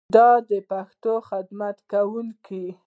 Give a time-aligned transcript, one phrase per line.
[0.49, 2.65] د پښتو خدمت کوونکی